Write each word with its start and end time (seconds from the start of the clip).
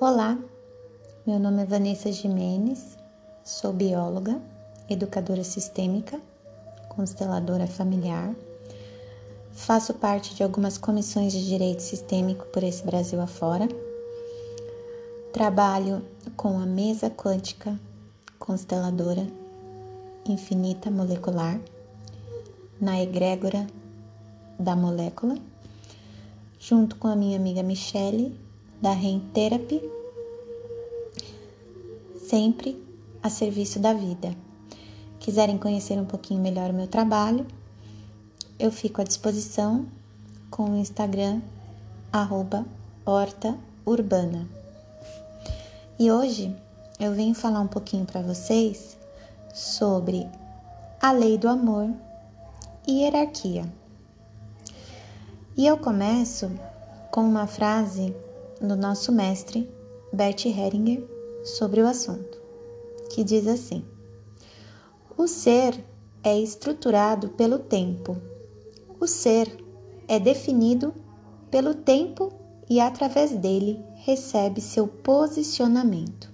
Olá, 0.00 0.38
meu 1.26 1.40
nome 1.40 1.62
é 1.62 1.66
Vanessa 1.66 2.12
Jimenez, 2.12 2.96
sou 3.42 3.72
bióloga, 3.72 4.40
educadora 4.88 5.42
sistêmica, 5.42 6.20
consteladora 6.88 7.66
familiar. 7.66 8.32
Faço 9.50 9.92
parte 9.94 10.36
de 10.36 10.44
algumas 10.44 10.78
comissões 10.78 11.32
de 11.32 11.44
direito 11.44 11.82
sistêmico 11.82 12.46
por 12.46 12.62
esse 12.62 12.84
Brasil 12.84 13.20
afora. 13.20 13.66
Trabalho 15.32 16.00
com 16.36 16.60
a 16.60 16.64
mesa 16.64 17.10
quântica 17.10 17.76
consteladora 18.38 19.26
infinita 20.28 20.92
molecular 20.92 21.60
na 22.80 23.02
egrégora 23.02 23.66
da 24.60 24.76
molécula, 24.76 25.34
junto 26.56 26.94
com 26.94 27.08
a 27.08 27.16
minha 27.16 27.36
amiga 27.36 27.64
Michele 27.64 28.46
da 28.80 28.92
Rain 28.92 29.20
Therapy, 29.32 29.82
sempre 32.28 32.80
a 33.22 33.30
serviço 33.30 33.78
da 33.78 33.92
vida. 33.92 34.34
Quiserem 35.18 35.58
conhecer 35.58 35.98
um 35.98 36.04
pouquinho 36.04 36.40
melhor 36.40 36.70
o 36.70 36.74
meu 36.74 36.86
trabalho, 36.86 37.46
eu 38.58 38.70
fico 38.72 39.00
à 39.00 39.04
disposição 39.04 39.86
com 40.50 40.70
o 40.70 40.76
Instagram 40.76 41.40
arroba 42.12 42.64
horta 43.04 43.56
urbana. 43.84 44.48
E 45.98 46.10
hoje 46.10 46.54
eu 47.00 47.12
venho 47.12 47.34
falar 47.34 47.60
um 47.60 47.66
pouquinho 47.66 48.04
para 48.04 48.22
vocês 48.22 48.98
sobre 49.54 50.28
a 51.00 51.12
lei 51.12 51.38
do 51.38 51.48
amor 51.48 51.90
e 52.86 53.02
hierarquia. 53.02 53.64
E 55.56 55.66
eu 55.66 55.76
começo 55.78 56.50
com 57.10 57.22
uma 57.22 57.46
frase 57.46 58.14
do 58.60 58.76
nosso 58.76 59.12
mestre 59.12 59.68
Bert 60.12 60.46
Heringer 60.46 61.06
sobre 61.44 61.80
o 61.80 61.86
assunto, 61.86 62.38
que 63.10 63.22
diz 63.22 63.46
assim: 63.46 63.84
O 65.16 65.26
ser 65.26 65.84
é 66.22 66.38
estruturado 66.38 67.30
pelo 67.30 67.58
tempo. 67.58 68.16
O 69.00 69.06
ser 69.06 69.64
é 70.06 70.18
definido 70.18 70.94
pelo 71.50 71.74
tempo 71.74 72.32
e 72.68 72.80
através 72.80 73.32
dele 73.32 73.80
recebe 73.94 74.60
seu 74.60 74.86
posicionamento. 74.86 76.30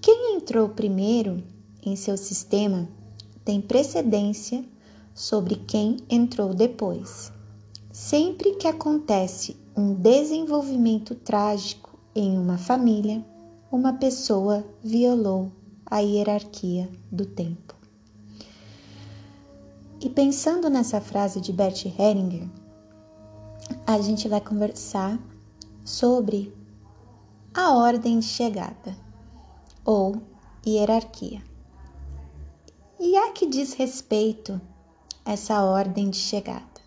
Quem 0.00 0.36
entrou 0.36 0.68
primeiro 0.68 1.42
em 1.84 1.96
seu 1.96 2.16
sistema 2.16 2.88
tem 3.44 3.60
precedência 3.60 4.64
sobre 5.14 5.56
quem 5.56 5.96
entrou 6.08 6.52
depois. 6.52 7.32
Sempre 8.00 8.54
que 8.54 8.68
acontece 8.68 9.56
um 9.76 9.92
desenvolvimento 9.92 11.16
trágico 11.16 11.98
em 12.14 12.38
uma 12.38 12.56
família, 12.56 13.26
uma 13.72 13.92
pessoa 13.92 14.64
violou 14.80 15.50
a 15.84 15.98
hierarquia 15.98 16.88
do 17.10 17.26
tempo. 17.26 17.74
E 20.00 20.08
pensando 20.08 20.70
nessa 20.70 21.00
frase 21.00 21.40
de 21.40 21.52
Bert 21.52 21.86
Hellinger, 21.86 22.48
a 23.84 24.00
gente 24.00 24.28
vai 24.28 24.40
conversar 24.40 25.18
sobre 25.84 26.54
a 27.52 27.74
ordem 27.74 28.20
de 28.20 28.26
chegada 28.26 28.96
ou 29.84 30.22
hierarquia. 30.64 31.42
E 33.00 33.16
a 33.16 33.32
que 33.32 33.44
diz 33.44 33.72
respeito 33.72 34.58
essa 35.24 35.64
ordem 35.64 36.08
de 36.08 36.16
chegada? 36.16 36.77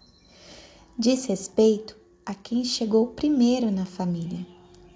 Diz 1.00 1.26
respeito 1.26 1.98
a 2.26 2.34
quem 2.34 2.64
chegou 2.64 3.08
primeiro 3.08 3.72
na 3.72 3.86
família. 3.86 4.46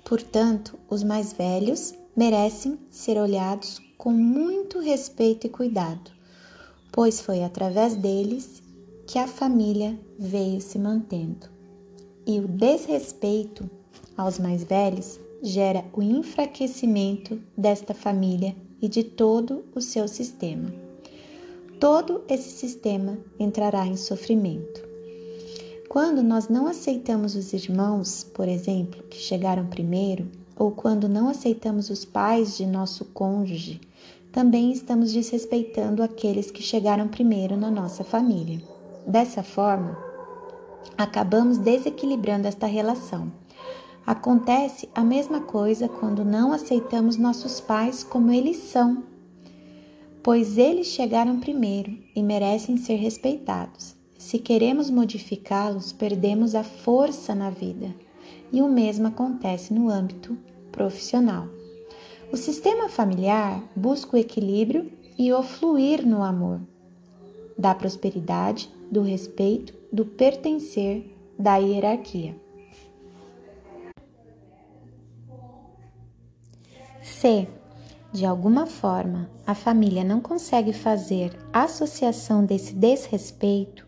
Portanto, 0.03 0.77
os 0.89 1.01
mais 1.01 1.33
velhos 1.33 1.93
merecem 2.15 2.77
ser 2.91 3.17
olhados 3.17 3.81
com 3.97 4.11
muito 4.11 4.79
respeito 4.79 5.47
e 5.47 5.49
cuidado, 5.49 6.11
pois 6.91 7.21
foi 7.21 7.43
através 7.43 7.95
deles 7.95 8.61
que 9.07 9.17
a 9.17 9.25
família 9.25 9.97
veio 10.19 10.59
se 10.61 10.77
mantendo. 10.77 11.49
E 12.27 12.39
o 12.39 12.47
desrespeito 12.47 13.69
aos 14.17 14.37
mais 14.37 14.63
velhos 14.63 15.19
gera 15.41 15.85
o 15.93 16.03
enfraquecimento 16.03 17.41
desta 17.57 17.93
família 17.93 18.55
e 18.81 18.87
de 18.87 19.03
todo 19.03 19.63
o 19.73 19.81
seu 19.81 20.07
sistema. 20.07 20.71
Todo 21.79 22.23
esse 22.27 22.49
sistema 22.49 23.17
entrará 23.39 23.87
em 23.87 23.95
sofrimento. 23.97 24.84
Quando 25.89 26.23
nós 26.23 26.49
não 26.49 26.67
aceitamos 26.67 27.35
os 27.35 27.53
irmãos, 27.53 28.23
por 28.23 28.47
exemplo, 28.47 29.03
que 29.03 29.17
chegaram 29.17 29.67
primeiro, 29.67 30.27
ou 30.57 30.71
quando 30.71 31.07
não 31.07 31.29
aceitamos 31.29 31.89
os 31.89 32.03
pais 32.03 32.57
de 32.57 32.65
nosso 32.65 33.05
cônjuge, 33.05 33.79
também 34.31 34.71
estamos 34.71 35.13
desrespeitando 35.13 36.03
aqueles 36.03 36.51
que 36.51 36.61
chegaram 36.61 37.07
primeiro 37.07 37.55
na 37.55 37.69
nossa 37.69 38.03
família. 38.03 38.61
Dessa 39.07 39.43
forma, 39.43 39.97
acabamos 40.97 41.57
desequilibrando 41.57 42.47
esta 42.47 42.65
relação. 42.65 43.31
Acontece 44.05 44.89
a 44.93 45.03
mesma 45.03 45.41
coisa 45.41 45.87
quando 45.87 46.25
não 46.25 46.51
aceitamos 46.51 47.15
nossos 47.15 47.61
pais 47.61 48.03
como 48.03 48.31
eles 48.31 48.57
são, 48.57 49.03
pois 50.21 50.57
eles 50.57 50.87
chegaram 50.87 51.39
primeiro 51.39 51.97
e 52.15 52.21
merecem 52.21 52.75
ser 52.75 52.95
respeitados. 52.95 53.94
Se 54.35 54.39
queremos 54.39 54.89
modificá-los, 54.89 55.93
perdemos 55.93 56.55
a 56.55 56.63
força 56.65 57.33
na 57.33 57.49
vida. 57.49 57.95
E 58.51 58.61
o 58.61 58.67
mesmo 58.67 59.07
acontece 59.07 59.73
no 59.73 59.89
âmbito 59.89 60.37
profissional. 60.73 61.47
O 62.33 62.35
sistema 62.35 62.89
familiar 62.89 63.63
busca 63.73 64.17
o 64.17 64.19
equilíbrio 64.19 64.91
e 65.17 65.31
o 65.31 65.41
fluir 65.41 66.05
no 66.05 66.21
amor, 66.21 66.59
da 67.57 67.73
prosperidade, 67.73 68.69
do 68.91 69.01
respeito, 69.01 69.73
do 69.89 70.05
pertencer, 70.05 71.15
da 71.39 71.55
hierarquia. 71.55 72.35
Se, 77.01 77.47
de 78.11 78.25
alguma 78.25 78.65
forma, 78.65 79.29
a 79.47 79.55
família 79.55 80.03
não 80.03 80.19
consegue 80.19 80.73
fazer 80.73 81.31
associação 81.53 82.45
desse 82.45 82.73
desrespeito, 82.73 83.85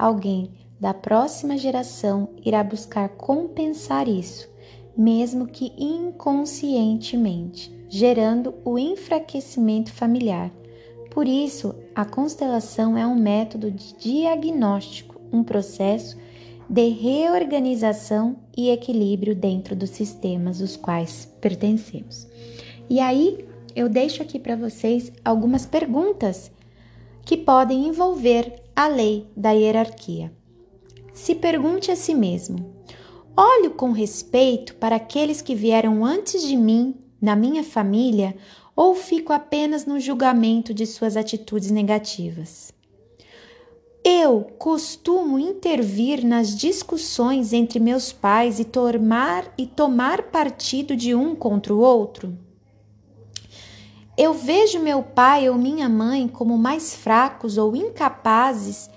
alguém 0.00 0.50
da 0.80 0.94
próxima 0.94 1.58
geração 1.58 2.30
irá 2.44 2.64
buscar 2.64 3.10
compensar 3.10 4.08
isso, 4.08 4.48
mesmo 4.96 5.46
que 5.46 5.72
inconscientemente, 5.76 7.70
gerando 7.88 8.54
o 8.64 8.78
enfraquecimento 8.78 9.92
familiar. 9.92 10.50
Por 11.10 11.28
isso, 11.28 11.74
a 11.94 12.04
constelação 12.04 12.96
é 12.96 13.06
um 13.06 13.16
método 13.16 13.70
de 13.70 13.94
diagnóstico, 13.94 15.20
um 15.30 15.44
processo 15.44 16.16
de 16.68 16.88
reorganização 16.88 18.36
e 18.56 18.70
equilíbrio 18.70 19.34
dentro 19.34 19.74
dos 19.76 19.90
sistemas 19.90 20.60
os 20.60 20.76
quais 20.76 21.28
pertencemos. 21.40 22.28
E 22.88 23.00
aí, 23.00 23.44
eu 23.74 23.88
deixo 23.88 24.22
aqui 24.22 24.38
para 24.38 24.56
vocês 24.56 25.12
algumas 25.24 25.66
perguntas 25.66 26.50
que 27.24 27.36
podem 27.36 27.86
envolver 27.88 28.62
a 28.80 28.86
lei 28.86 29.26
da 29.36 29.50
hierarquia. 29.50 30.32
Se 31.12 31.34
pergunte 31.34 31.90
a 31.90 31.96
si 31.96 32.14
mesmo: 32.14 32.74
olho 33.36 33.72
com 33.72 33.92
respeito 33.92 34.74
para 34.76 34.96
aqueles 34.96 35.42
que 35.42 35.54
vieram 35.54 36.02
antes 36.02 36.40
de 36.40 36.56
mim, 36.56 36.94
na 37.20 37.36
minha 37.36 37.62
família, 37.62 38.34
ou 38.74 38.94
fico 38.94 39.34
apenas 39.34 39.84
no 39.84 40.00
julgamento 40.00 40.72
de 40.72 40.86
suas 40.86 41.14
atitudes 41.14 41.70
negativas? 41.70 42.72
Eu 44.02 44.44
costumo 44.58 45.38
intervir 45.38 46.24
nas 46.24 46.56
discussões 46.56 47.52
entre 47.52 47.78
meus 47.78 48.14
pais 48.14 48.58
e 48.58 48.64
tomar, 48.64 49.52
e 49.58 49.66
tomar 49.66 50.30
partido 50.30 50.96
de 50.96 51.14
um 51.14 51.36
contra 51.36 51.74
o 51.74 51.80
outro? 51.80 52.34
Eu 54.22 54.34
vejo 54.34 54.78
meu 54.78 55.02
pai 55.02 55.48
ou 55.48 55.56
minha 55.56 55.88
mãe 55.88 56.28
como 56.28 56.58
mais 56.58 56.94
fracos 56.94 57.56
ou 57.56 57.74
incapazes 57.74 58.90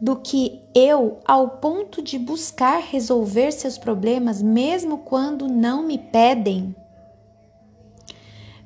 do 0.00 0.16
que 0.16 0.58
eu 0.74 1.18
ao 1.22 1.58
ponto 1.58 2.00
de 2.00 2.18
buscar 2.18 2.80
resolver 2.80 3.52
seus 3.52 3.76
problemas 3.76 4.40
mesmo 4.40 4.96
quando 4.96 5.48
não 5.48 5.82
me 5.82 5.98
pedem. 5.98 6.74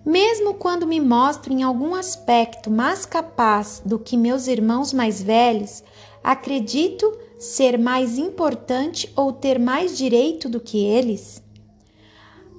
Mesmo 0.07 0.55
quando 0.55 0.87
me 0.87 1.01
mostro 1.01 1.53
em 1.53 1.65
algum 1.65 1.97
aspecto 1.97 2.71
mais 2.71 3.05
capaz 3.05 3.83
do 3.85 3.99
que 3.99 4.17
meus 4.17 4.47
irmãos 4.47 4.93
mais 4.93 5.21
velhos, 5.21 5.83
acredito 6.23 7.13
ser 7.41 7.77
mais 7.77 8.19
importante 8.19 9.13
ou 9.17 9.33
ter 9.33 9.59
mais 9.59 9.99
direito 9.99 10.49
do 10.49 10.61
que 10.61 10.79
eles? 10.79 11.43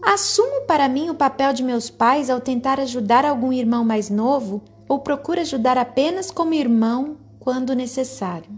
Assumo 0.01 0.65
para 0.65 0.87
mim 0.87 1.09
o 1.09 1.15
papel 1.15 1.53
de 1.53 1.63
meus 1.63 1.89
pais 1.89 2.29
ao 2.29 2.39
tentar 2.39 2.79
ajudar 2.79 3.25
algum 3.25 3.51
irmão 3.51 3.83
mais 3.83 4.09
novo 4.09 4.61
ou 4.87 4.99
procuro 4.99 5.41
ajudar 5.41 5.77
apenas 5.77 6.31
como 6.31 6.53
irmão 6.53 7.17
quando 7.39 7.75
necessário. 7.75 8.49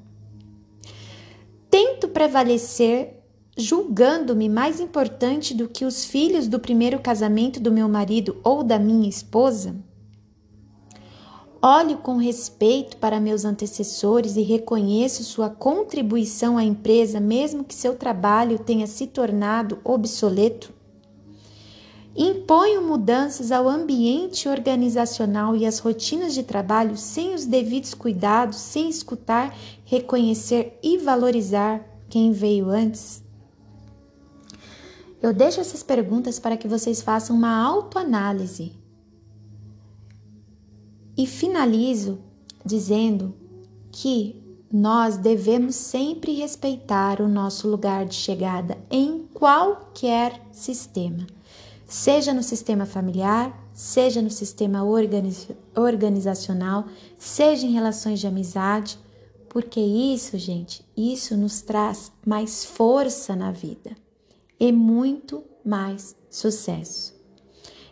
Tento 1.69 2.07
prevalecer 2.07 3.21
julgando-me 3.57 4.47
mais 4.47 4.79
importante 4.79 5.53
do 5.53 5.67
que 5.67 5.85
os 5.85 6.05
filhos 6.05 6.47
do 6.47 6.59
primeiro 6.59 6.99
casamento 6.99 7.59
do 7.59 7.71
meu 7.71 7.87
marido 7.87 8.39
ou 8.43 8.63
da 8.63 8.79
minha 8.79 9.09
esposa? 9.09 9.75
Olho 11.61 11.97
com 11.97 12.17
respeito 12.17 12.97
para 12.97 13.19
meus 13.19 13.45
antecessores 13.45 14.35
e 14.35 14.41
reconheço 14.41 15.23
sua 15.23 15.47
contribuição 15.47 16.57
à 16.57 16.63
empresa, 16.63 17.19
mesmo 17.19 17.63
que 17.63 17.75
seu 17.75 17.95
trabalho 17.95 18.57
tenha 18.57 18.87
se 18.87 19.05
tornado 19.05 19.79
obsoleto. 19.83 20.73
Imponho 22.15 22.81
mudanças 22.81 23.51
ao 23.51 23.69
ambiente 23.69 24.49
organizacional 24.49 25.55
e 25.55 25.65
às 25.65 25.79
rotinas 25.79 26.33
de 26.33 26.43
trabalho 26.43 26.97
sem 26.97 27.33
os 27.33 27.45
devidos 27.45 27.93
cuidados, 27.93 28.57
sem 28.57 28.89
escutar, 28.89 29.55
reconhecer 29.85 30.77
e 30.83 30.97
valorizar 30.97 31.81
quem 32.09 32.31
veio 32.31 32.69
antes. 32.69 33.23
Eu 35.21 35.33
deixo 35.33 35.61
essas 35.61 35.83
perguntas 35.83 36.39
para 36.39 36.57
que 36.57 36.67
vocês 36.67 37.01
façam 37.01 37.35
uma 37.35 37.63
autoanálise. 37.63 38.73
E 41.15 41.27
finalizo 41.27 42.19
dizendo 42.65 43.33
que 43.91 44.41
nós 44.71 45.17
devemos 45.17 45.75
sempre 45.75 46.33
respeitar 46.33 47.21
o 47.21 47.27
nosso 47.27 47.67
lugar 47.67 48.05
de 48.05 48.15
chegada 48.15 48.77
em 48.89 49.27
qualquer 49.33 50.41
sistema, 50.51 51.27
seja 51.91 52.33
no 52.33 52.41
sistema 52.41 52.85
familiar, 52.85 53.53
seja 53.73 54.21
no 54.21 54.29
sistema 54.29 54.81
organiz 54.81 55.49
organizacional, 55.75 56.85
seja 57.17 57.67
em 57.67 57.73
relações 57.73 58.21
de 58.21 58.27
amizade, 58.27 58.97
porque 59.49 59.81
isso, 59.81 60.37
gente, 60.37 60.85
isso 60.95 61.35
nos 61.35 61.61
traz 61.61 62.09
mais 62.25 62.63
força 62.63 63.35
na 63.35 63.51
vida 63.51 63.91
e 64.57 64.71
muito 64.71 65.43
mais 65.65 66.15
sucesso. 66.29 67.13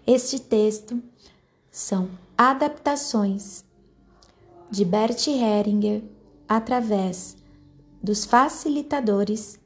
Este 0.07 0.39
texto 0.39 1.03
são 1.69 2.09
adaptações 2.37 3.65
de 4.71 4.85
Bert 4.85 5.27
Heringer 5.27 6.03
através 6.47 7.35
dos 8.01 8.23
facilitadores 8.23 9.59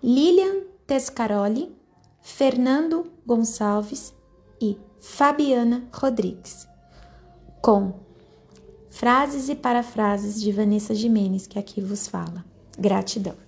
Lilian 0.00 0.60
Tescaroli, 0.86 1.76
Fernando 2.20 3.10
Gonçalves 3.26 4.14
e 4.60 4.78
Fabiana 5.00 5.88
Rodrigues, 5.92 6.68
com 7.62 7.94
frases 8.90 9.48
e 9.48 9.54
parafrases 9.54 10.40
de 10.40 10.50
Vanessa 10.52 10.94
Jimenez, 10.94 11.46
que 11.46 11.58
aqui 11.58 11.80
vos 11.80 12.08
fala. 12.08 12.44
Gratidão. 12.78 13.47